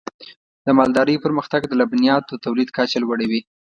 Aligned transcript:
د 0.65 0.67
مالدارۍ 0.77 1.15
پرمختګ 1.25 1.61
د 1.67 1.73
لبنیاتو 1.81 2.29
د 2.33 2.41
تولید 2.45 2.69
کچه 2.77 2.97
لوړوي. 3.03 3.41